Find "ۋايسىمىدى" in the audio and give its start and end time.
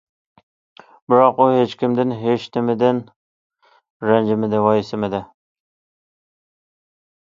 4.69-5.25